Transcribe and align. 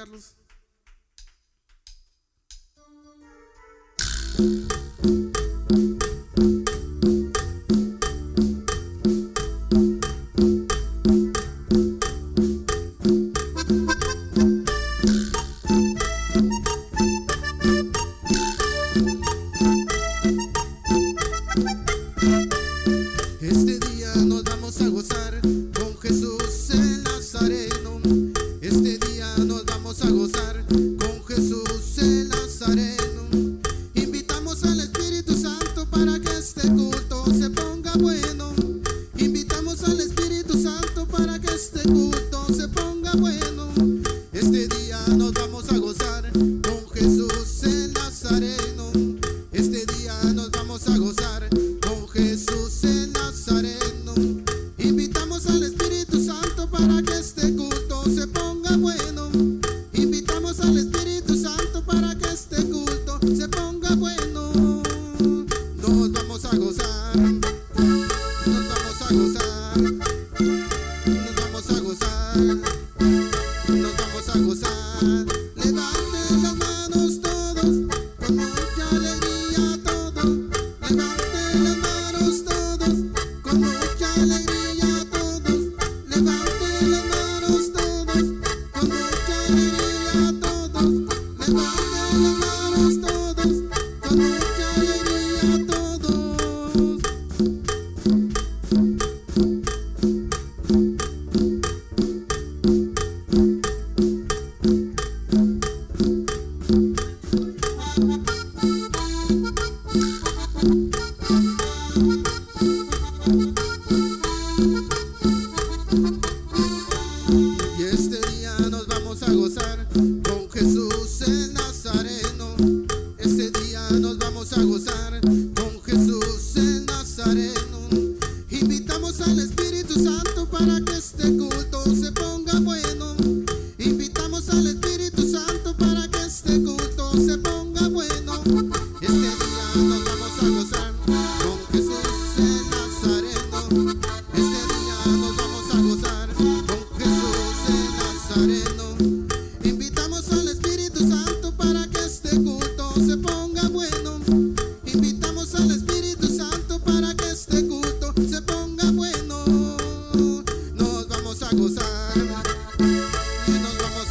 Carlos. 0.00 0.34
Invitamos 54.82 55.46
al 55.46 55.62
Espíritu 55.62 56.24
Santo 56.24 56.66
para 56.70 57.02
que 57.02 57.09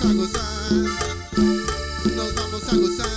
a 0.02 0.14
gozar, 0.14 0.72
nos 2.16 2.34
vamos 2.36 2.74
a 2.74 2.76
gozar. 2.76 3.09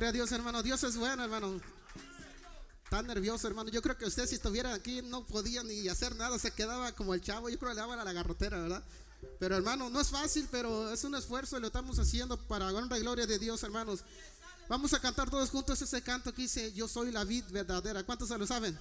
Gloria 0.00 0.08
a 0.08 0.12
Dios, 0.12 0.32
hermano. 0.32 0.62
Dios 0.62 0.82
es 0.82 0.96
bueno, 0.96 1.22
hermano. 1.22 1.60
Tan 2.88 3.06
nervioso, 3.06 3.46
hermano. 3.46 3.68
Yo 3.68 3.82
creo 3.82 3.98
que 3.98 4.06
usted 4.06 4.26
si 4.26 4.36
estuviera 4.36 4.72
aquí 4.72 5.02
no 5.02 5.26
podía 5.26 5.62
ni 5.62 5.86
hacer 5.88 6.16
nada. 6.16 6.38
Se 6.38 6.52
quedaba 6.52 6.92
como 6.92 7.12
el 7.12 7.20
chavo. 7.20 7.50
Yo 7.50 7.58
creo 7.58 7.72
que 7.72 7.74
le 7.74 7.80
daba 7.82 8.00
a 8.00 8.04
la 8.06 8.14
garrotera, 8.14 8.58
¿verdad? 8.62 8.82
Pero 9.38 9.56
hermano, 9.58 9.90
no 9.90 10.00
es 10.00 10.08
fácil, 10.08 10.48
pero 10.50 10.90
es 10.90 11.04
un 11.04 11.16
esfuerzo 11.16 11.58
y 11.58 11.60
lo 11.60 11.66
estamos 11.66 11.98
haciendo 11.98 12.38
para 12.38 12.72
honra 12.72 12.96
y 12.96 13.02
gloria 13.02 13.26
de 13.26 13.38
Dios, 13.38 13.62
hermanos. 13.62 14.00
Vamos 14.70 14.94
a 14.94 15.00
cantar 15.02 15.28
todos 15.28 15.50
juntos 15.50 15.82
ese 15.82 16.00
canto 16.00 16.32
que 16.32 16.42
dice, 16.42 16.72
yo 16.72 16.88
soy 16.88 17.12
la 17.12 17.24
vid 17.24 17.44
verdadera. 17.50 18.02
¿Cuántos 18.02 18.28
se 18.28 18.38
lo 18.38 18.46
saben? 18.46 18.78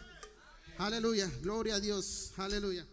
Aleluya, 0.77 1.29
gloria 1.41 1.75
a 1.75 1.79
Dios, 1.81 2.31
aleluya. 2.37 2.87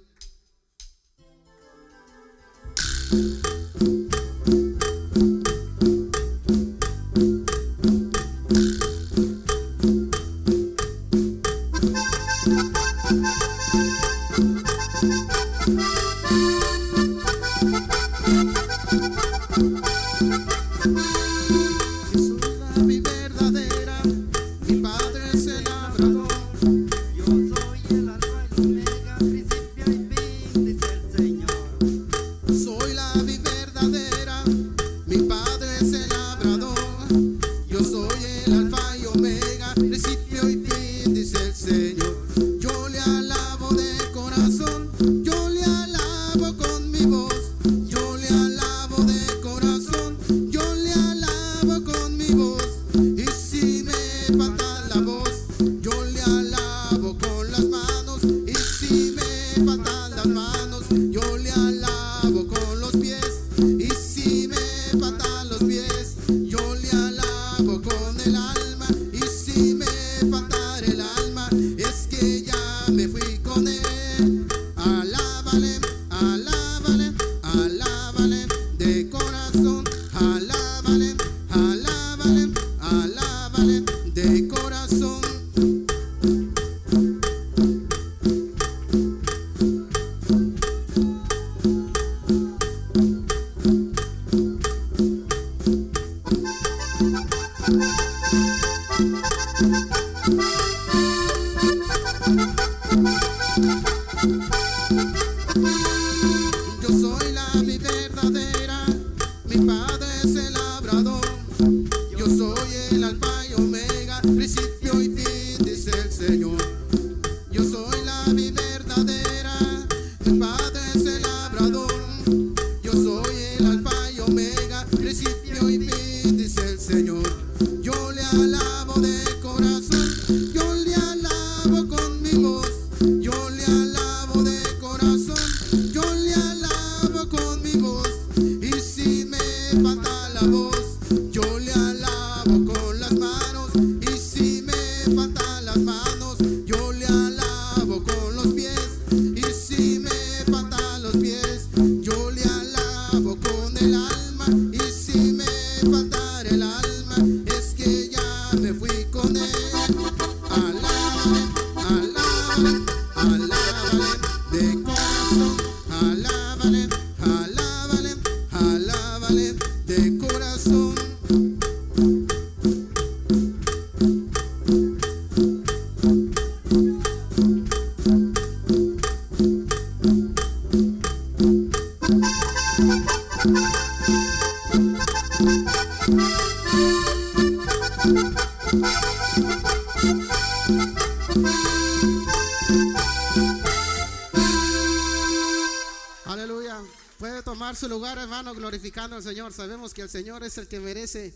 Puede 197.18 197.42
tomar 197.42 197.76
su 197.76 197.88
lugar, 197.88 198.18
hermano, 198.18 198.54
glorificando 198.54 199.16
al 199.16 199.22
Señor. 199.22 199.50
Sabemos 199.50 199.94
que 199.94 200.02
el 200.02 200.10
Señor 200.10 200.44
es 200.44 200.58
el 200.58 200.68
que 200.68 200.80
merece 200.80 201.34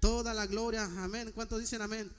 toda 0.00 0.32
la 0.32 0.46
gloria. 0.46 0.84
Amén. 0.98 1.30
¿Cuántos 1.34 1.60
dicen 1.60 1.82
amén? 1.82 2.10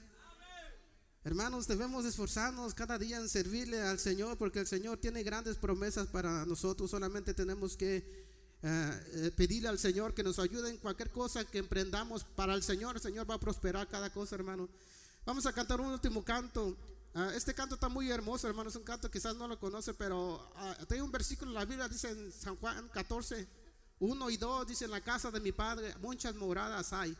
Hermanos, 1.24 1.66
debemos 1.66 2.04
esforzarnos 2.04 2.74
cada 2.74 2.98
día 2.98 3.16
en 3.16 3.28
servirle 3.28 3.80
al 3.82 3.98
Señor 3.98 4.38
porque 4.38 4.60
el 4.60 4.68
Señor 4.68 4.98
tiene 4.98 5.24
grandes 5.24 5.56
promesas 5.56 6.06
para 6.06 6.46
nosotros. 6.46 6.92
Solamente 6.92 7.34
tenemos 7.34 7.76
que 7.76 7.96
eh, 8.62 9.02
eh, 9.14 9.32
pedirle 9.36 9.68
al 9.68 9.80
Señor 9.80 10.14
que 10.14 10.22
nos 10.22 10.38
ayude 10.38 10.70
en 10.70 10.76
cualquier 10.76 11.10
cosa 11.10 11.44
que 11.44 11.58
emprendamos 11.58 12.22
para 12.22 12.54
el 12.54 12.62
Señor. 12.62 12.94
El 12.94 13.02
Señor 13.02 13.28
va 13.28 13.34
a 13.34 13.40
prosperar 13.40 13.88
cada 13.88 14.10
cosa, 14.10 14.36
hermano. 14.36 14.68
Vamos 15.26 15.44
a 15.46 15.52
cantar 15.52 15.80
un 15.80 15.88
último 15.88 16.24
canto. 16.24 16.76
Ah, 17.14 17.30
este 17.34 17.52
canto 17.52 17.74
está 17.74 17.88
muy 17.90 18.10
hermoso, 18.10 18.48
hermano. 18.48 18.70
Es 18.70 18.76
un 18.76 18.84
canto 18.84 19.10
quizás 19.10 19.36
no 19.36 19.46
lo 19.46 19.58
conoce, 19.58 19.92
pero 19.92 20.50
ah, 20.56 20.76
tiene 20.88 21.02
un 21.02 21.12
versículo 21.12 21.50
en 21.50 21.54
la 21.54 21.64
Biblia, 21.64 21.88
dice 21.88 22.10
en 22.10 22.32
San 22.32 22.56
Juan 22.56 22.88
14, 22.88 23.46
1 23.98 24.30
y 24.30 24.36
2, 24.38 24.66
dice 24.66 24.86
en 24.86 24.90
la 24.90 25.02
casa 25.02 25.30
de 25.30 25.40
mi 25.40 25.52
padre 25.52 25.94
muchas 26.00 26.34
moradas 26.34 26.92
hay. 26.92 27.16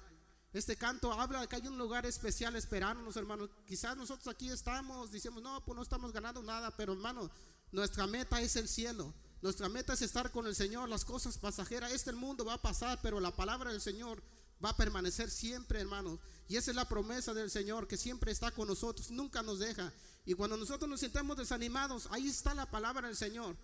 Este 0.55 0.77
canto 0.77 1.13
habla 1.13 1.41
de 1.43 1.49
que 1.49 1.57
hay 1.57 1.67
un 1.67 1.79
lugar 1.79 2.07
especial 2.07 2.57
esperándonos, 2.57 3.17
hermanos. 3.17 3.51
Quizás 3.67 3.97
nosotros 3.97 4.29
aquí 4.29 4.51
estamos, 4.51 5.11
decimos, 5.11 5.43
no, 5.43 5.63
pues 5.65 5.77
no 5.77 5.83
estamos 5.83 6.13
ganando 6.13 6.43
nada, 6.43 6.71
pero 6.77 6.93
hermano, 6.95 7.31
nuestra 7.71 8.07
meta 8.07 8.41
es 8.41 8.57
el 8.57 8.69
cielo. 8.69 9.13
Nuestra 9.43 9.69
meta 9.69 9.95
es 9.95 10.03
estar 10.03 10.31
con 10.31 10.47
el 10.47 10.55
Señor, 10.55 10.89
las 10.89 11.05
cosas 11.05 11.37
pasajeras. 11.37 11.93
Este 11.93 12.13
mundo 12.13 12.45
va 12.45 12.55
a 12.55 12.63
pasar, 12.63 12.99
pero 13.03 13.19
la 13.19 13.31
palabra 13.31 13.73
del 13.73 13.81
Señor 13.81 14.23
va 14.65 14.71
a 14.71 14.77
permanecer 14.77 15.31
siempre, 15.31 15.81
hermanos. 15.81 16.19
Y 16.49 16.57
esa 16.57 16.71
es 16.71 16.77
la 16.77 16.89
promesa 16.89 17.35
del 17.35 17.51
Señor, 17.51 17.89
que 17.89 17.97
siempre 17.97 18.33
está 18.33 18.51
con 18.51 18.69
nosotros, 18.69 19.11
nunca 19.11 19.43
nos 19.43 19.59
deja. 19.59 19.93
Y 20.25 20.35
cuando 20.35 20.57
nosotros 20.57 20.89
nos 20.89 21.01
sintamos 21.01 21.37
desanimados, 21.37 22.09
ahí 22.11 22.29
está 22.29 22.55
la 22.55 22.71
palabra 22.71 23.09
del 23.09 23.17
Señor. 23.17 23.57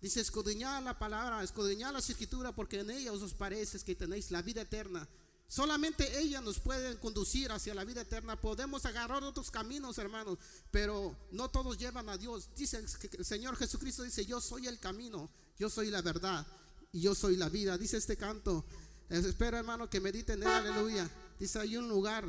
Dice, 0.00 0.20
escudriñad 0.20 0.82
la 0.82 0.98
palabra, 0.98 1.42
escudriñad 1.42 1.92
la 1.92 1.98
escritura, 1.98 2.52
porque 2.52 2.80
en 2.80 2.90
ella 2.90 3.12
os 3.12 3.34
parece 3.34 3.78
que 3.80 3.94
tenéis 3.94 4.30
la 4.30 4.42
vida 4.42 4.62
eterna. 4.62 5.06
Solamente 5.46 6.20
ella 6.20 6.40
nos 6.40 6.60
puede 6.60 6.96
conducir 7.00 7.50
hacia 7.50 7.74
la 7.74 7.84
vida 7.84 8.02
eterna. 8.02 8.40
Podemos 8.40 8.86
agarrar 8.86 9.24
otros 9.24 9.50
caminos, 9.50 9.98
hermanos, 9.98 10.38
pero 10.70 11.16
no 11.32 11.50
todos 11.50 11.76
llevan 11.76 12.08
a 12.08 12.16
Dios. 12.16 12.48
Dice 12.56 12.78
el 13.18 13.24
Señor 13.24 13.56
Jesucristo, 13.56 14.04
dice, 14.04 14.24
yo 14.24 14.40
soy 14.40 14.68
el 14.68 14.78
camino, 14.78 15.28
yo 15.58 15.68
soy 15.68 15.90
la 15.90 16.02
verdad 16.02 16.46
y 16.92 17.00
yo 17.00 17.16
soy 17.16 17.36
la 17.36 17.48
vida. 17.48 17.76
Dice 17.76 17.96
este 17.96 18.16
canto. 18.16 18.64
Espero, 19.10 19.58
hermano, 19.58 19.90
que 19.90 20.00
mediten 20.00 20.40
en 20.42 20.48
aleluya. 20.48 21.10
Dice, 21.38 21.58
hay 21.58 21.76
un 21.76 21.88
lugar 21.88 22.24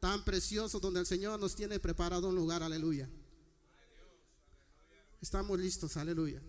tan 0.00 0.24
precioso 0.24 0.80
donde 0.80 1.00
el 1.00 1.06
Señor 1.06 1.38
nos 1.38 1.54
tiene 1.54 1.78
preparado 1.78 2.28
un 2.28 2.34
lugar, 2.34 2.64
aleluya. 2.64 3.08
Estamos 5.20 5.58
listos, 5.58 5.96
aleluya. 5.96 6.42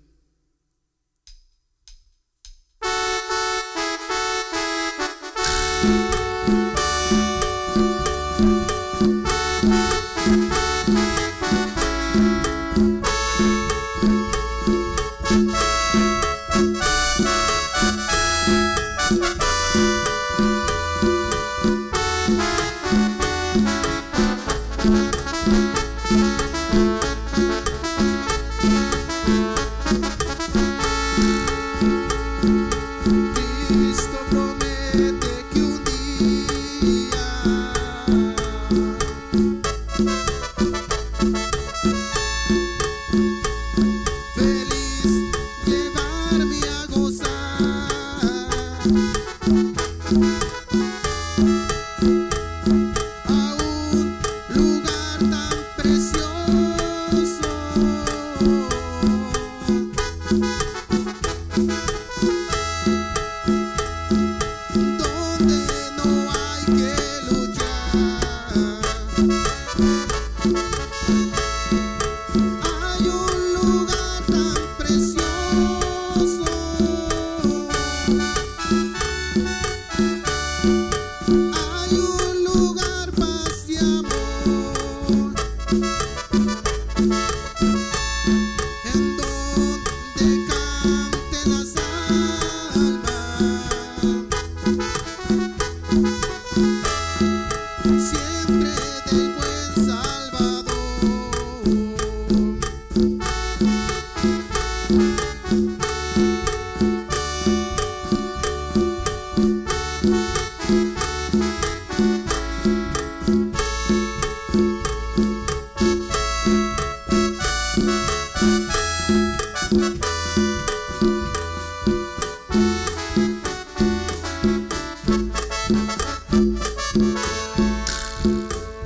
Hay 74.30 74.57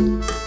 Yo 0.02 0.41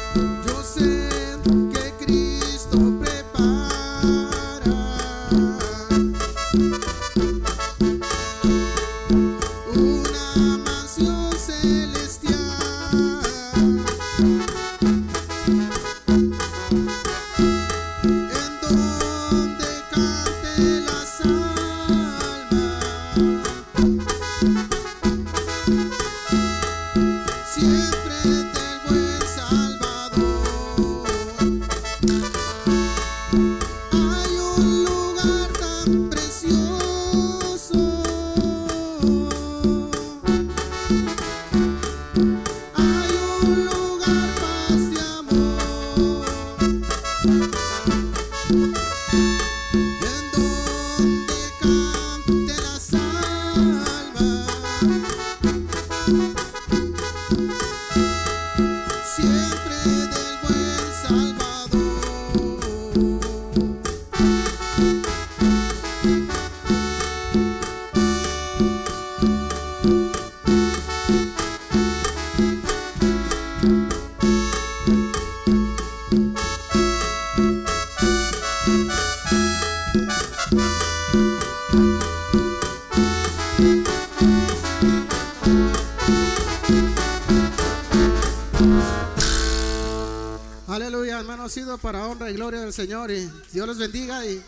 gloria 92.34 92.60
del 92.60 92.72
Señor 92.72 93.10
y 93.12 93.30
Dios 93.52 93.66
los 93.66 93.78
bendiga 93.78 94.26
y 94.26 94.42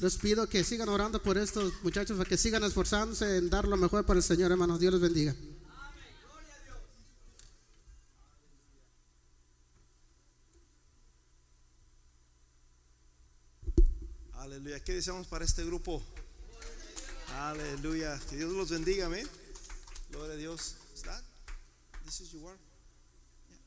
les 0.00 0.16
pido 0.18 0.48
que 0.48 0.62
sigan 0.62 0.88
orando 0.88 1.20
por 1.20 1.36
estos 1.36 1.72
muchachos, 1.82 2.16
para 2.16 2.28
que 2.28 2.36
sigan 2.36 2.62
esforzándose 2.62 3.36
en 3.36 3.50
dar 3.50 3.66
lo 3.66 3.76
mejor 3.76 4.06
para 4.06 4.18
el 4.18 4.22
Señor, 4.22 4.52
hermano. 4.52 4.78
Dios 4.78 4.92
los 4.92 5.00
bendiga. 5.00 5.34
Aleluya. 14.34 14.82
¿Qué 14.84 14.94
deseamos 14.94 15.26
para 15.26 15.44
este 15.44 15.64
grupo? 15.64 16.00
Aleluya. 17.34 18.18
Que 18.30 18.36
Dios 18.36 18.52
los 18.52 18.70
bendiga, 18.70 19.06
amén. 19.06 19.28
Gloria 20.10 20.34
a 20.34 20.36
Dios. 20.36 20.76
¿Está? 20.94 21.20
This 22.04 22.20
is 22.20 22.32
your 22.32 22.42
word. 22.44 22.58
Yeah. 23.48 23.58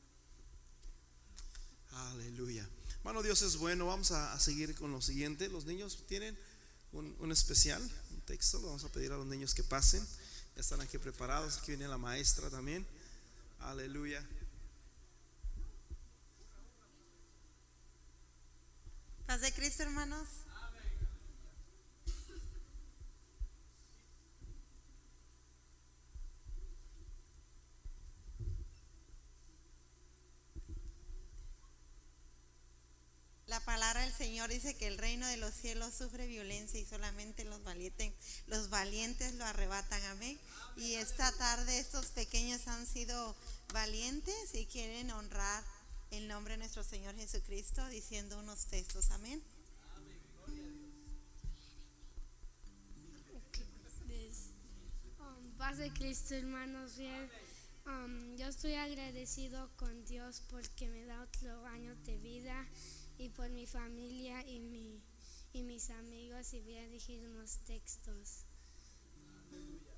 Aleluya. 2.12 2.66
Hermano, 3.02 3.24
Dios 3.24 3.42
es 3.42 3.56
bueno. 3.56 3.86
Vamos 3.86 4.12
a, 4.12 4.38
seguir 4.38 4.76
con 4.76 4.92
lo 4.92 5.02
siguiente. 5.02 5.48
Los 5.48 5.64
niños 5.64 6.04
tienen 6.06 6.38
un, 6.92 7.16
un 7.18 7.32
especial, 7.32 7.82
un 8.12 8.20
texto. 8.20 8.60
Lo 8.60 8.68
vamos 8.68 8.84
a 8.84 8.92
pedir 8.92 9.10
a 9.10 9.16
los 9.16 9.26
niños 9.26 9.54
que 9.54 9.64
pasen. 9.64 10.06
Ya 10.54 10.60
están 10.60 10.80
aquí 10.80 10.98
preparados. 10.98 11.58
Aquí 11.58 11.72
viene 11.72 11.88
la 11.88 11.98
maestra 11.98 12.48
también. 12.48 12.86
Aleluya. 13.58 14.24
Paz 19.26 19.40
de 19.40 19.52
Cristo, 19.52 19.82
hermanos. 19.82 20.28
La 33.52 33.60
palabra 33.60 34.00
del 34.00 34.14
Señor 34.42 34.60
dice 34.60 34.74
que 34.74 34.88
el 34.88 34.98
reino 34.98 35.24
de 35.28 35.36
los 35.36 35.54
cielos 35.54 35.94
sufre 35.94 36.26
violencia 36.26 36.80
y 36.80 36.84
solamente 36.84 37.44
los 37.44 37.62
valientes, 37.62 38.12
los 38.48 38.70
valientes 38.70 39.34
lo 39.34 39.44
arrebatan. 39.44 40.02
Amén. 40.06 40.36
Y 40.76 40.94
esta 40.94 41.30
tarde 41.30 41.78
estos 41.78 42.06
pequeños 42.06 42.66
han 42.66 42.84
sido 42.84 43.36
valientes 43.72 44.54
y 44.54 44.66
quieren 44.66 45.12
honrar 45.12 45.62
el 46.10 46.26
nombre 46.26 46.54
de 46.54 46.58
nuestro 46.58 46.82
Señor 46.82 47.14
Jesucristo 47.14 47.86
diciendo 47.90 48.36
unos 48.36 48.66
textos. 48.66 49.12
Amén. 49.12 49.40
Um, 55.20 55.52
paz 55.56 55.78
de 55.78 55.92
Cristo, 55.92 56.34
hermanos. 56.34 56.96
Bien, 56.96 57.30
um, 57.86 58.36
yo 58.36 58.48
estoy 58.48 58.74
agradecido 58.74 59.70
con 59.76 60.04
Dios 60.04 60.42
porque 60.50 60.88
me 60.88 61.04
da 61.04 61.22
otro 61.22 61.64
año 61.66 61.94
de 62.04 62.18
vida 62.18 62.66
y 63.22 63.28
por 63.28 63.48
mi 63.50 63.66
familia 63.66 64.44
y, 64.48 64.58
mi, 64.58 65.00
y 65.52 65.62
mis 65.62 65.90
amigos. 65.90 66.52
Y 66.54 66.60
voy 66.60 66.74
a 66.74 66.84
elegir 66.84 67.24
unos 67.28 67.58
textos. 67.58 68.46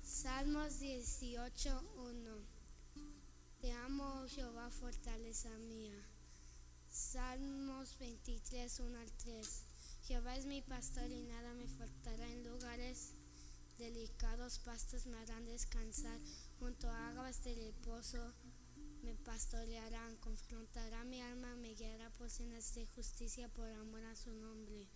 Salmos 0.03 0.79
18, 0.79 1.83
1. 1.97 2.37
Te 3.61 3.71
amo, 3.71 4.21
oh 4.21 4.27
Jehová, 4.27 4.69
fortaleza 4.69 5.49
mía. 5.57 5.95
Salmos 6.87 7.97
23, 7.97 8.79
1 8.79 8.99
al 8.99 9.11
3. 9.11 9.63
Jehová 10.03 10.37
es 10.37 10.45
mi 10.45 10.61
pastor 10.61 11.09
y 11.09 11.23
nada 11.23 11.53
me 11.55 11.67
faltará 11.67 12.31
en 12.31 12.43
lugares 12.43 13.15
delicados 13.77 14.59
pastos 14.59 15.05
me 15.05 15.17
harán 15.17 15.45
descansar, 15.45 16.17
junto 16.59 16.89
a 16.89 17.09
aguas 17.09 17.43
de 17.43 17.55
reposo 17.55 18.33
me 19.05 19.13
pastorearán, 19.13 20.15
confrontará 20.17 21.03
mi 21.03 21.21
alma, 21.21 21.55
me 21.57 21.75
guiará 21.75 22.09
por 22.17 22.27
sendas 22.27 22.73
de 22.73 22.87
justicia 22.87 23.47
por 23.49 23.69
amor 23.69 24.03
a 24.03 24.15
su 24.15 24.31
nombre. 24.33 24.87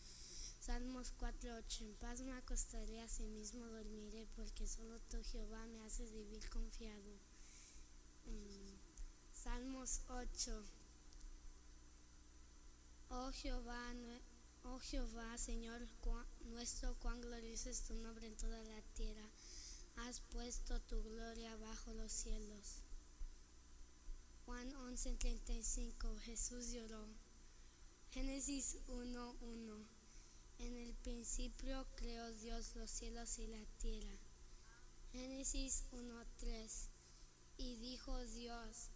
Salmos 0.60 1.14
4:8 1.20 1.82
En 1.82 1.94
paz 1.94 2.22
me 2.22 2.34
acostaré, 2.34 3.02
asimismo 3.02 3.68
dormiré, 3.68 4.26
porque 4.36 4.68
solo 4.68 5.00
tú, 5.12 5.22
Jehová, 5.32 5.64
me 5.68 5.84
haces 5.86 6.12
vivir 6.12 6.50
confiado. 6.50 7.12
Mm, 8.26 8.74
Salmos 9.32 10.02
8 10.08 10.66
Oh 13.10 13.32
Jehová, 13.32 13.94
oh 14.64 14.80
Jehová, 14.80 15.38
Señor 15.38 15.82
nuestro, 16.46 16.96
cuán 16.96 17.22
glorioso 17.22 17.70
es 17.70 17.84
tu 17.84 17.94
nombre 17.94 18.26
en 18.26 18.36
toda 18.36 18.64
la 18.64 18.82
tierra. 18.96 19.30
Has 19.98 20.22
puesto 20.22 20.82
tu 20.82 21.04
gloria 21.04 21.56
bajo 21.58 21.94
los 21.94 22.12
cielos. 22.12 22.89
Juan 24.50 24.74
11:35 24.74 26.20
Jesús 26.22 26.72
lloró. 26.72 27.06
Génesis 28.10 28.80
1:1 28.88 29.86
En 30.58 30.76
el 30.76 30.96
principio 30.96 31.86
creó 31.96 32.32
Dios 32.32 32.76
los 32.76 32.90
cielos 32.90 33.38
y 33.38 33.46
la 33.46 33.64
tierra. 33.78 34.18
Génesis 35.12 35.84
1:3 35.92 36.90
Y 37.58 37.76
dijo 37.76 38.18
Dios, 38.26 38.90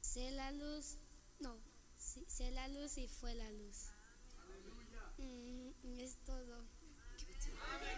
sé 0.00 0.32
la 0.32 0.50
luz, 0.50 0.98
no, 1.38 1.56
sé 1.98 2.50
la 2.50 2.66
luz 2.66 2.98
y 2.98 3.06
fue 3.06 3.32
la 3.36 3.48
luz. 3.52 3.92
Mm, 5.18 6.00
es 6.00 6.16
todo. 6.24 6.66
Padre 7.60 7.96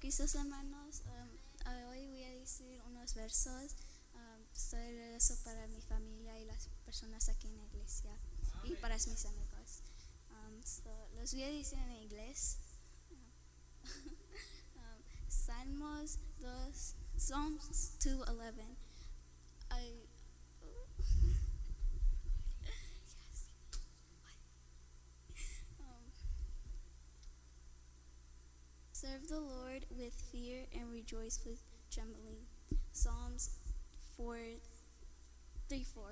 Cristo, 0.00 0.24
hermanos, 0.38 1.02
um, 1.04 1.90
hoy 1.90 2.06
voy 2.06 2.24
a 2.24 2.30
decir 2.30 2.80
unos 2.86 3.12
versos. 3.12 3.76
Um, 4.14 4.42
estoy 4.50 4.80
regreso 4.96 5.36
para 5.44 5.66
mi 5.66 5.82
familia 5.82 6.38
y 6.40 6.46
las 6.46 6.68
personas 6.86 7.28
aquí 7.28 7.48
en 7.48 7.58
la 7.58 7.64
iglesia 7.64 8.18
y 8.64 8.76
para 8.76 8.94
mis 8.94 9.26
amigos. 9.26 9.82
Um, 10.30 10.62
so, 10.64 10.90
los 11.16 11.34
voy 11.34 11.42
a 11.42 11.50
decir 11.50 11.78
en 11.78 11.92
inglés. 11.92 12.56
Salmos 15.28 16.18
2, 16.40 16.94
Psalms 17.18 17.98
2:11. 17.98 18.76
Serve 29.00 29.28
the 29.28 29.40
Lord 29.40 29.86
with 29.88 30.12
fear 30.30 30.66
and 30.78 30.92
rejoice 30.92 31.40
with 31.46 31.62
trembling. 31.90 32.44
Psalms 32.92 33.48
4 34.18 34.36
3 35.70 35.84
4. 35.94 36.02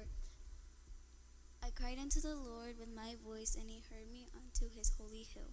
I 1.63 1.69
cried 1.69 1.99
unto 2.01 2.19
the 2.19 2.35
Lord 2.35 2.79
with 2.81 2.89
my 2.89 3.17
voice, 3.23 3.55
and 3.61 3.69
he 3.69 3.83
heard 3.91 4.11
me 4.11 4.29
unto 4.33 4.75
his 4.75 4.91
holy 4.97 5.27
hill. 5.35 5.53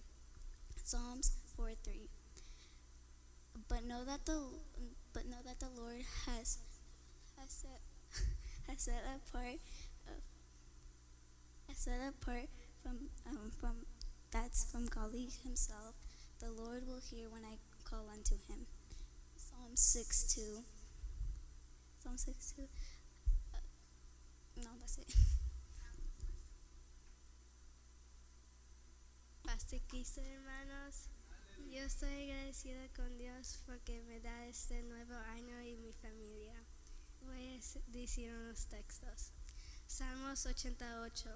Psalms 0.82 1.32
4 1.54 1.72
3. 1.84 2.08
But 3.68 3.84
know 3.84 4.02
that 4.06 4.24
the 4.24 4.40
but 5.12 5.26
know 5.26 5.44
that 5.44 5.60
the 5.60 5.68
Lord 5.78 6.00
has 6.24 6.56
has 7.38 7.50
set 7.52 7.82
has 8.66 8.80
set 8.80 9.04
apart 9.14 9.60
uh, 10.08 10.24
has 11.68 11.76
set 11.76 12.00
apart 12.00 12.48
from 12.82 13.10
um, 13.28 13.50
from 13.60 13.84
that's 14.32 14.64
from 14.64 14.86
golly 14.86 15.28
himself. 15.44 15.96
The 16.40 16.50
Lord 16.50 16.86
will 16.86 17.00
hear 17.00 17.28
when 17.30 17.44
I 17.44 17.58
call 17.84 18.08
unto 18.12 18.34
him. 18.48 18.66
Psalm 19.36 19.74
6 19.74 20.34
2. 20.34 20.64
Psalm 22.02 22.18
6 22.18 22.52
2. 22.56 22.62
Uh, 23.54 23.58
no, 24.62 24.70
that's 24.78 24.98
it. 24.98 25.14
Pastor 29.46 29.78
Cristo, 29.88 30.20
hermanos. 30.20 31.08
Yo 31.70 31.82
estoy 31.82 32.30
agradecida 32.30 32.88
con 32.94 33.16
Dios 33.18 33.58
porque 33.66 34.02
me 34.02 34.20
da 34.20 34.46
este 34.46 34.82
nuevo 34.82 35.14
año 35.34 35.62
y 35.62 35.76
mi 35.76 35.92
familia. 35.92 36.54
Voy 37.22 37.48
a 37.48 37.60
decir 37.88 38.32
unos 38.32 38.66
textos. 38.66 39.32
Salmos 39.86 40.46
88. 40.46 41.30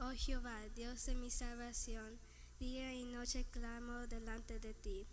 Oh 0.00 0.12
Jehová, 0.14 0.68
Dios 0.74 1.06
de 1.06 1.14
mi 1.14 1.30
salvación, 1.30 2.18
día 2.62 2.94
y 2.94 3.04
noche 3.06 3.44
clamo 3.50 4.06
delante 4.06 4.60
de 4.60 4.72
ti. 4.72 5.04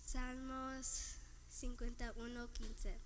Salmos 0.00 1.16
51, 1.48 2.52
15. 2.52 3.00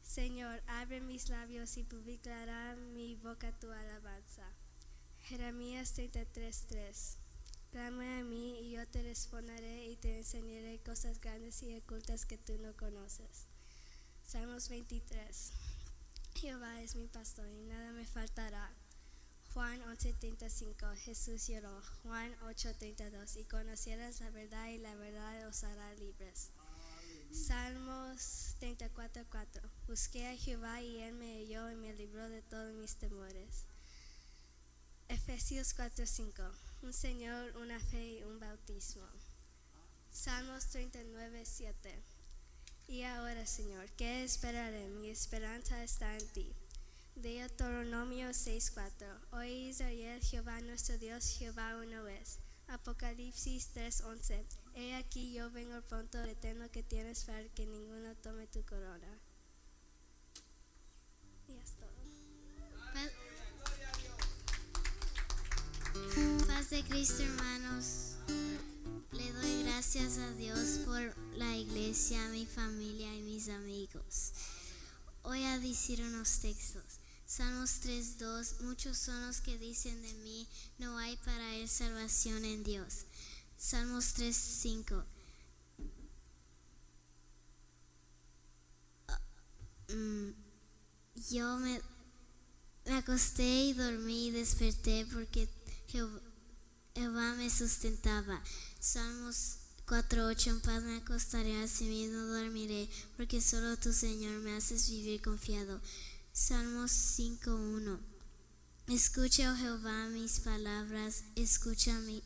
Señor, 0.00 0.62
abre 0.66 1.02
mis 1.02 1.28
labios 1.28 1.76
y 1.76 1.84
publicará 1.84 2.74
mi 2.94 3.14
boca 3.14 3.52
tu 3.60 3.70
alabanza. 3.70 4.50
Jeremías 5.20 5.92
33, 5.92 6.64
3. 6.66 7.18
Clama 7.72 8.20
a 8.20 8.22
mí 8.22 8.58
y 8.60 8.70
yo 8.70 8.88
te 8.88 9.02
responderé 9.02 9.88
y 9.88 9.96
te 9.96 10.16
enseñaré 10.16 10.78
cosas 10.78 11.20
grandes 11.20 11.62
y 11.62 11.76
ocultas 11.76 12.24
que 12.24 12.38
tú 12.38 12.56
no 12.56 12.74
conoces. 12.74 13.48
Salmos 14.24 14.70
23. 14.70 15.52
Jehová 16.36 16.80
es 16.80 16.96
mi 16.96 17.06
pastor 17.06 17.50
y 17.50 17.64
nada 17.64 17.92
me 17.92 18.06
faltará. 18.06 18.74
Juan 19.56 19.80
11:35. 19.80 20.94
Jesús 20.96 21.46
lloró. 21.46 21.80
Juan 22.02 22.30
8:32. 22.42 23.36
Y 23.38 23.44
conocieras 23.44 24.20
la 24.20 24.28
verdad 24.28 24.68
y 24.68 24.76
la 24.76 24.94
verdad 24.96 25.48
os 25.48 25.64
hará 25.64 25.94
libres. 25.94 26.50
Salmos 27.32 28.54
34:4. 28.60 29.62
Busqué 29.86 30.28
a 30.28 30.36
Jehová 30.36 30.82
y 30.82 30.98
él 30.98 31.14
me 31.14 31.40
oyó 31.40 31.70
y 31.70 31.74
me 31.74 31.94
libró 31.94 32.28
de 32.28 32.42
todos 32.42 32.74
mis 32.74 32.96
temores. 32.96 33.64
Efesios 35.08 35.72
4:5. 35.72 36.52
Un 36.82 36.92
Señor, 36.92 37.56
una 37.56 37.80
fe 37.80 38.18
y 38.18 38.24
un 38.24 38.38
bautismo. 38.38 39.08
Salmos 40.10 40.66
39:7. 40.66 42.02
Y 42.88 43.04
ahora, 43.04 43.46
Señor, 43.46 43.90
¿qué 43.92 44.22
esperaré? 44.22 44.88
Mi 44.88 45.08
esperanza 45.08 45.82
está 45.82 46.14
en 46.14 46.28
ti. 46.34 46.54
Deuteronomio 47.16 48.32
6:4. 48.34 49.06
Oí 49.32 49.70
Israel, 49.70 50.20
Jehová 50.22 50.60
nuestro 50.60 50.98
Dios, 50.98 51.24
Jehová 51.38 51.76
uno 51.76 52.06
es. 52.06 52.38
Apocalipsis 52.68 53.70
3:11. 53.72 54.44
He 54.74 54.94
aquí 54.94 55.32
yo 55.32 55.50
vengo 55.50 55.80
pronto, 55.82 56.22
eterno 56.24 56.70
que 56.70 56.82
tienes 56.82 57.24
para 57.24 57.48
que 57.48 57.64
ninguno 57.64 58.14
tome 58.16 58.46
tu 58.48 58.62
corona. 58.64 59.18
Y 61.48 61.54
es 61.54 61.72
todo. 61.72 61.96
Paz 66.46 66.70
de 66.70 66.84
Cristo, 66.84 67.22
hermanos. 67.22 68.16
Le 69.12 69.32
doy 69.32 69.62
gracias 69.62 70.18
a 70.18 70.30
Dios 70.32 70.80
por 70.84 71.16
la 71.36 71.56
iglesia, 71.56 72.28
mi 72.28 72.44
familia 72.44 73.14
y 73.14 73.22
mis 73.22 73.48
amigos. 73.48 74.32
Voy 75.22 75.44
a 75.44 75.58
decir 75.58 76.02
unos 76.02 76.40
textos. 76.40 77.00
Salmos 77.26 77.80
3.2. 77.82 78.60
Muchos 78.60 78.96
son 78.96 79.26
los 79.26 79.40
que 79.40 79.58
dicen 79.58 80.00
de 80.00 80.14
mí, 80.14 80.46
no 80.78 80.96
hay 80.96 81.16
para 81.18 81.56
él 81.56 81.68
salvación 81.68 82.44
en 82.44 82.62
Dios. 82.62 83.06
Salmos 83.58 84.14
3.5. 84.14 85.04
Ah, 89.08 89.20
mm, 89.88 90.30
Yo 91.30 91.58
me, 91.58 91.82
me 92.84 92.94
acosté 92.94 93.64
y 93.64 93.72
dormí 93.72 94.28
y 94.28 94.30
desperté 94.30 95.04
porque 95.12 95.48
Jehová, 95.88 97.34
me 97.34 97.50
sustentaba. 97.50 98.40
Salmos 98.78 99.58
4.8 99.86 100.46
En 100.50 100.60
paz 100.60 100.82
me 100.82 100.96
acostaré, 100.96 101.60
asimismo 101.60 102.18
dormiré, 102.26 102.88
porque 103.16 103.40
solo 103.40 103.76
tu 103.76 103.92
Señor 103.92 104.38
me 104.40 104.54
haces 104.54 104.88
vivir 104.88 105.20
confiado. 105.22 105.80
Salmos 106.36 106.90
5.1 107.18 107.98
Escucha, 108.88 109.50
oh 109.50 109.56
Jehová, 109.56 110.06
mis 110.08 110.40
palabras, 110.40 111.24
escucha 111.34 111.98
mi... 112.00 112.22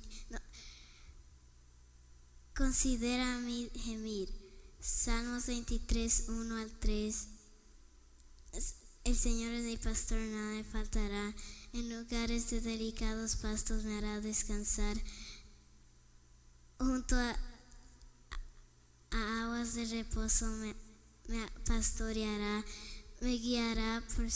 Considera 2.57 3.39
mi 3.39 3.71
gemir. 3.73 4.29
Salmos 4.81 5.47
23.1 5.47 6.61
al 6.61 6.71
3 6.81 7.29
El 9.05 9.17
Señor 9.17 9.53
es 9.53 9.65
mi 9.65 9.77
pastor, 9.77 10.19
nada 10.19 10.57
me 10.57 10.65
faltará. 10.65 11.33
En 11.73 11.97
lugares 11.97 12.51
de 12.51 12.61
delicados 12.61 13.37
pastos 13.37 13.85
me 13.85 13.97
hará 13.97 14.21
descansar. 14.21 14.97
Junto 16.81 17.15
a, 17.15 17.39
a 19.13 19.45
aguas 19.45 19.77
de 19.77 19.85
reposo 19.85 20.47
me 20.49 20.75
pastoreará. 21.65 22.65
Me 23.21 23.37
guiará 23.37 24.03
por 24.17 24.27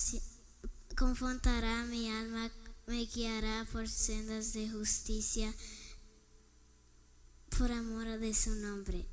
confortará 0.95 1.85
mi 1.85 2.11
alma, 2.11 2.51
me 2.87 3.07
guiará 3.07 3.67
por 3.73 3.89
sendas 3.89 4.53
de 4.53 4.69
justicia 4.69 5.55
por 7.57 7.73
amor 7.73 8.19
de 8.19 8.35
su 8.35 8.55
nombre. 8.57 9.07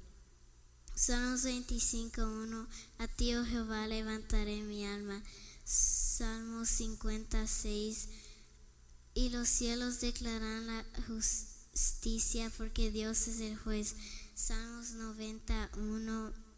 Salmos 0.93 1.45
25.1 1.45 2.67
A 2.97 3.07
ti, 3.07 3.33
oh 3.35 3.45
Jehová, 3.45 3.87
levantaré 3.87 4.61
mi 4.61 4.85
alma. 4.85 5.23
Salmos 5.63 6.67
56 6.67 8.09
Y 9.13 9.29
los 9.29 9.47
cielos 9.47 10.01
declaran 10.01 10.67
la 10.67 10.85
justicia 11.07 12.51
porque 12.57 12.91
Dios 12.91 13.25
es 13.29 13.39
el 13.39 13.57
juez. 13.57 13.95
Salmos 14.35 14.91
91 14.91 16.50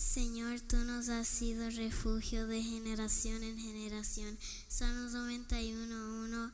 Señor, 0.00 0.60
tú 0.62 0.78
nos 0.78 1.10
has 1.10 1.28
sido 1.28 1.68
refugio 1.68 2.46
de 2.46 2.62
generación 2.62 3.42
en 3.42 3.58
generación. 3.58 4.38
Salmos 4.66 5.12
91.1 5.12 6.50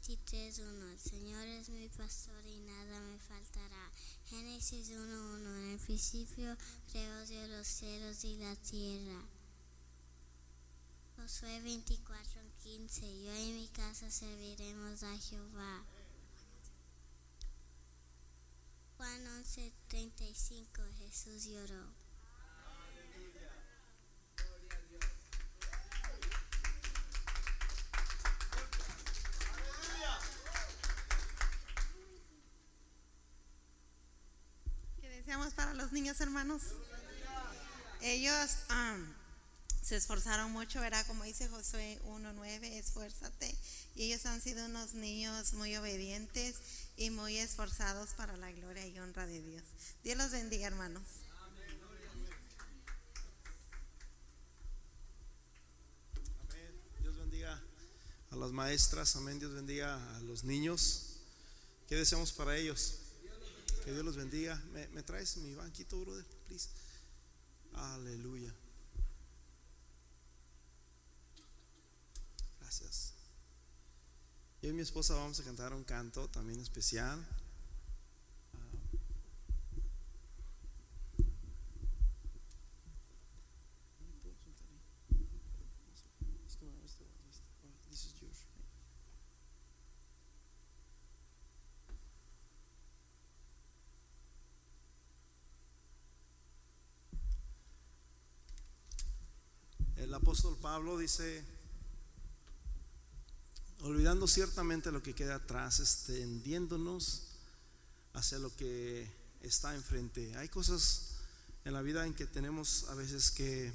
23.1 0.04 0.92
El 0.92 1.00
Señor 1.00 1.48
es 1.48 1.70
mi 1.70 1.90
pastor 1.90 2.46
y 2.46 2.60
nada 2.60 3.00
me 3.02 3.18
faltará. 3.20 3.92
Génesis 4.26 4.92
1.1 4.92 5.40
En 5.40 5.72
el 5.72 5.80
principio 5.80 6.56
creó 6.92 7.26
Dios 7.26 7.50
los 7.50 7.68
cielos 7.68 8.24
y 8.24 8.38
la 8.38 8.56
tierra. 8.56 9.26
Josué 11.16 11.62
24.15 11.64 13.24
Yo 13.24 13.36
y 13.36 13.54
mi 13.54 13.68
casa 13.70 14.10
serviremos 14.12 15.04
a 15.04 15.18
Jehová. 15.18 15.84
Juan 18.98 19.26
11.35 19.44 20.94
Jesús 21.00 21.46
lloró. 21.46 21.97
Hermanos? 36.22 36.62
Ellos 38.02 38.50
se 39.82 39.98
esforzaron 39.98 40.52
mucho, 40.52 40.80
¿verdad? 40.80 41.06
Como 41.06 41.24
dice 41.26 41.50
Josué 41.50 42.00
1.9, 42.06 42.64
esfuérzate. 42.74 43.54
Y 43.96 44.04
ellos 44.06 44.26
han 44.26 44.42
sido 44.42 44.66
unos 44.66 44.94
niños 44.94 45.54
muy 45.54 45.76
obedientes 45.76 46.56
y 46.96 47.10
muy 47.10 47.38
esforzados 47.38 48.12
para 48.12 48.38
la 48.38 48.52
gloria 48.54 48.88
y 48.88 48.98
honra 49.00 49.26
de 49.26 49.42
Dios. 49.42 49.64
Dios 50.04 50.18
los 50.18 50.32
bendiga, 50.32 50.68
hermanos. 50.68 51.04
Dios 57.02 57.18
bendiga 57.18 57.62
a 58.32 58.36
las 58.38 58.52
maestras. 58.52 59.16
Amén. 59.18 59.40
Dios 59.40 59.54
bendiga 59.54 60.16
a 60.16 60.20
los 60.22 60.46
niños. 60.46 61.18
¿Qué 61.90 61.96
deseamos 61.96 62.32
para 62.32 62.56
ellos? 62.56 63.07
Que 63.88 63.94
Dios 63.94 64.04
los 64.04 64.18
bendiga. 64.18 64.62
¿Me, 64.74 64.86
me 64.90 65.02
traes 65.02 65.38
mi 65.38 65.56
banquito, 65.56 65.98
brother? 66.02 66.26
Please. 66.46 66.68
Aleluya. 67.74 68.54
Gracias. 72.60 73.14
Yo 74.62 74.72
y 74.72 74.74
mi 74.74 74.82
esposa 74.82 75.14
vamos 75.16 75.40
a 75.40 75.44
cantar 75.46 75.74
un 75.74 75.86
canto 75.86 76.28
también 76.28 76.60
especial. 76.60 77.26
Ah. 78.54 78.58
¿Me 84.02 84.12
puedo 84.22 84.36
sentar 84.44 84.68
ahí? 84.70 84.82
Es 86.46 86.58
que 86.58 86.66
me- 86.66 86.86
este- 86.86 87.06
este- 87.30 87.46
oh, 87.64 87.90
this 87.90 88.06
is 88.08 88.14
yours. 88.20 88.44
El 99.96 100.14
Pablo 100.62 100.98
dice, 100.98 101.44
olvidando 103.82 104.28
ciertamente 104.28 104.92
lo 104.92 105.02
que 105.02 105.16
queda 105.16 105.36
atrás, 105.36 105.80
extendiéndonos 105.80 107.24
hacia 108.14 108.38
lo 108.40 108.56
que 108.56 109.10
está 109.42 109.74
enfrente. 109.76 110.36
Hay 110.38 110.50
cosas 110.50 111.16
en 111.66 111.74
la 111.74 111.82
vida 111.82 112.06
en 112.06 112.14
que 112.14 112.26
tenemos 112.26 112.86
a 112.90 112.96
veces 112.96 113.32
que, 113.32 113.74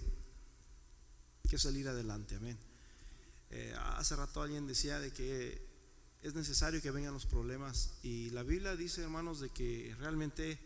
que 1.48 1.58
salir 1.58 1.88
adelante, 1.88 2.36
amén. 2.36 2.58
Eh, 3.50 3.74
hace 3.96 4.16
rato 4.16 4.40
alguien 4.40 4.66
decía 4.66 4.98
de 4.98 5.12
que 5.12 5.66
es 6.22 6.34
necesario 6.34 6.80
que 6.80 6.90
vengan 6.90 7.12
los 7.12 7.26
problemas 7.26 7.90
y 8.02 8.30
la 8.30 8.44
Biblia 8.44 8.76
dice, 8.76 9.02
hermanos, 9.02 9.40
de 9.40 9.50
que 9.50 9.94
realmente 9.98 10.58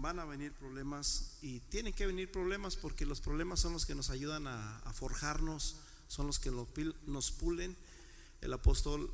van 0.00 0.18
a 0.18 0.24
venir 0.24 0.52
problemas 0.52 1.36
y 1.42 1.60
tienen 1.60 1.92
que 1.92 2.06
venir 2.06 2.30
problemas 2.30 2.76
porque 2.76 3.06
los 3.06 3.20
problemas 3.20 3.60
son 3.60 3.72
los 3.72 3.86
que 3.86 3.94
nos 3.94 4.10
ayudan 4.10 4.46
a, 4.46 4.92
forjarnos, 4.94 5.76
son 6.08 6.26
los 6.26 6.38
que 6.38 6.50
nos 6.50 7.32
pulen. 7.32 7.76
El 8.40 8.52
apóstol 8.52 9.10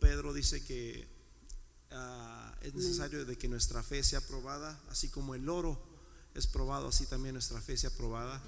Pedro 0.00 0.32
dice 0.32 0.62
que 0.64 1.08
ah, 1.90 2.54
es 2.62 2.74
necesario 2.74 3.24
de 3.24 3.36
que 3.36 3.48
nuestra 3.48 3.82
fe 3.82 4.02
sea 4.02 4.20
probada, 4.20 4.80
así 4.90 5.08
como 5.08 5.34
el 5.34 5.48
oro 5.48 5.80
es 6.34 6.46
probado, 6.46 6.88
así 6.88 7.06
también 7.06 7.34
nuestra 7.34 7.60
fe 7.60 7.76
sea 7.76 7.90
probada. 7.90 8.42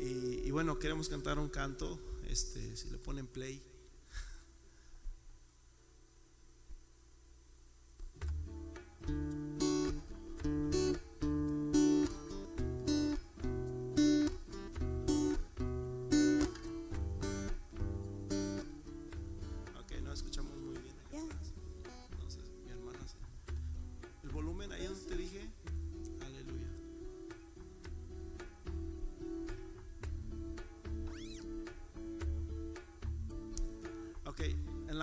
Y, 0.00 0.42
y 0.46 0.50
bueno, 0.50 0.78
queremos 0.78 1.08
cantar 1.08 1.38
un 1.38 1.48
canto, 1.48 1.98
este, 2.28 2.76
si 2.76 2.88
le 2.90 2.98
ponen 2.98 3.26
play. 3.26 3.62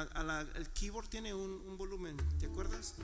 A 0.03 0.23
la- 0.23 0.41
el 0.55 0.69
keyboard 0.69 1.07
tiene 1.09 1.33
un, 1.33 1.51
un 1.67 1.77
volumen, 1.77 2.17
¿te 2.39 2.45
acuerdas? 2.47 2.95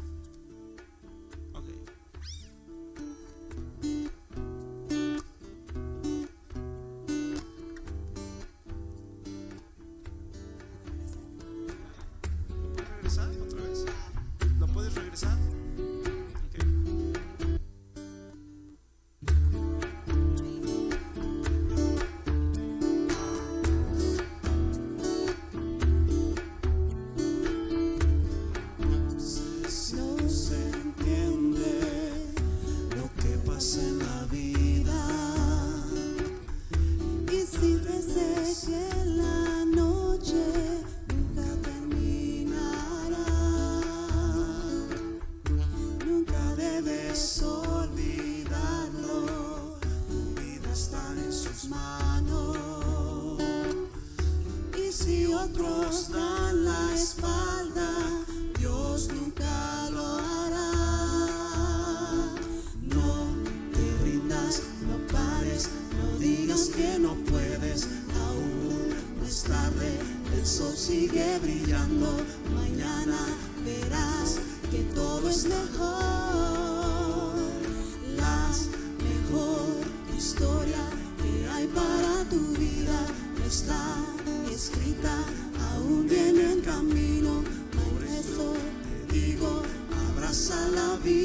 Tu 82.33 82.39
vida 82.59 82.99
está 83.45 83.83
escrita, 84.51 85.15
aún 85.71 86.07
viene 86.07 86.53
en 86.53 86.61
camino, 86.61 87.43
por 87.77 88.03
eso 88.21 88.55
te 89.07 89.13
digo, 89.13 89.61
abraza 90.09 90.67
la 90.69 90.95
vida. 91.03 91.22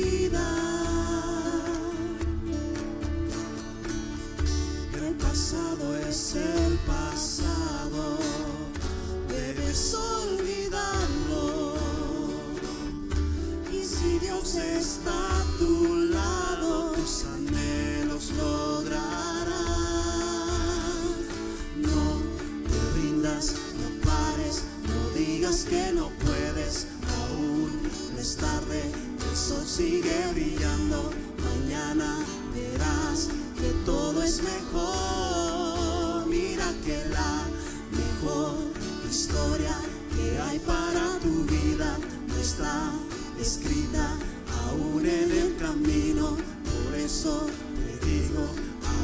Por 45.71 46.95
eso 46.95 47.47
te 47.77 48.07
digo, 48.07 48.49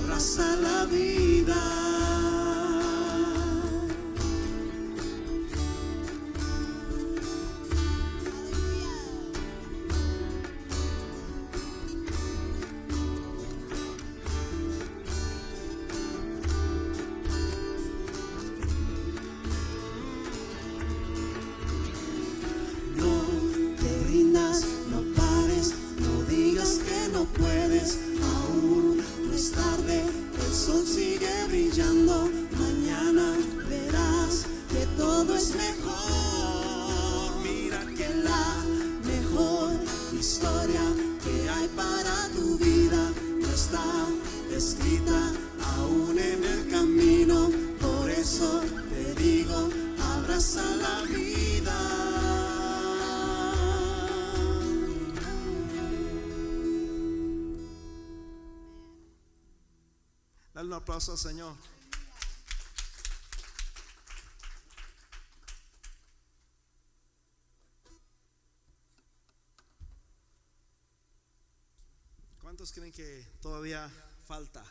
abraza 0.00 0.57
la 0.57 0.87
vida. 0.87 1.93
La 50.62 51.03
vida. 51.03 51.79
Dale 60.55 60.69
un 60.69 60.75
aplauso 60.75 61.12
al 61.12 61.19
Señor. 61.19 61.55
¿Cuántos 72.40 72.73
creen 72.73 72.93
que 72.93 73.27
todavía 73.43 73.90
falta? 74.29 74.64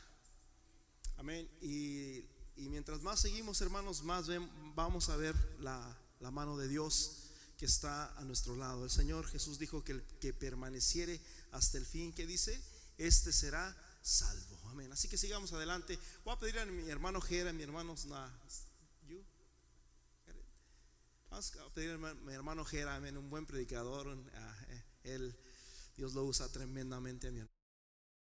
Amén. 1.17 1.49
Y, 1.61 2.23
y 2.55 2.69
mientras 2.69 3.01
más 3.01 3.19
seguimos, 3.19 3.61
hermanos, 3.61 4.03
más 4.03 4.27
vamos 4.75 5.09
a 5.09 5.17
ver 5.17 5.35
la, 5.59 5.97
mano 6.31 6.57
de 6.57 6.67
Dios 6.67 7.29
que 7.57 7.65
está 7.65 8.15
a 8.17 8.23
nuestro 8.23 8.55
lado. 8.55 8.83
El 8.83 8.89
Señor 8.89 9.27
Jesús 9.27 9.59
dijo 9.59 9.83
que 9.83 9.93
el 9.93 10.03
que 10.19 10.33
permaneciere 10.33 11.19
hasta 11.51 11.77
el 11.77 11.85
fin, 11.85 12.13
que 12.13 12.25
dice, 12.25 12.59
este 12.97 13.33
será 13.33 13.75
salvo. 14.01 14.59
Amén. 14.65 14.91
Así 14.91 15.07
que 15.07 15.17
sigamos 15.17 15.51
adelante. 15.53 15.99
Voy 16.23 16.33
a 16.33 16.39
pedir 16.39 16.59
a 16.59 16.65
mi 16.65 16.89
hermano 16.89 17.19
Jera, 17.21 17.49
a 17.49 17.53
mi 17.53 17.63
hermano. 17.63 17.95
Vamos 21.29 21.51
a 21.55 21.73
pedir 21.73 21.91
a 21.91 21.97
mi- 21.97 22.33
hermano 22.33 22.63
Jera, 22.63 22.95
amén, 22.95 23.17
un 23.17 23.29
buen 23.29 23.45
predicador. 23.45 24.15
ah, 24.35 24.65
eh, 24.69 24.83
él, 25.03 25.35
Dios 25.97 26.13
lo 26.13 26.23
usa 26.25 26.47
tremendamente, 26.49 27.31
mi 27.31 27.39
hermano. 27.39 27.62